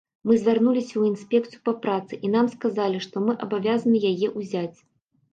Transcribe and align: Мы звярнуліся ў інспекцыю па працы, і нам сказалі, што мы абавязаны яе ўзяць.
Мы 0.29 0.33
звярнуліся 0.43 0.91
ў 0.97 1.03
інспекцыю 1.11 1.59
па 1.67 1.73
працы, 1.83 2.13
і 2.27 2.31
нам 2.35 2.45
сказалі, 2.53 3.01
што 3.05 3.15
мы 3.27 3.35
абавязаны 3.47 3.97
яе 4.13 4.27
ўзяць. 4.39 4.77